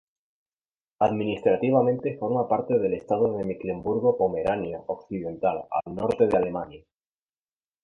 Administrativamente 1.07 2.17
forma 2.17 2.47
parte 2.47 2.79
del 2.79 2.95
estado 2.95 3.37
de 3.37 3.45
Mecklemburgo-Pomerania 3.45 4.83
Occidental 4.87 5.65
al 5.69 5.93
norte 5.93 6.25
de 6.27 6.37
Alemania. 6.37 6.83